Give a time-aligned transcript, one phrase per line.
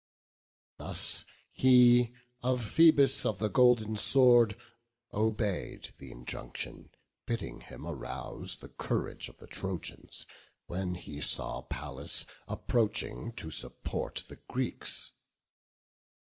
[0.79, 2.11] Thus he
[2.41, 4.55] of Phoebus of the golden sword
[5.13, 6.89] Obey'd th' injunction,
[7.27, 10.25] bidding him arouse The courage of the Trojans,
[10.65, 15.11] when he saw Pallas approaching to support the Greeks.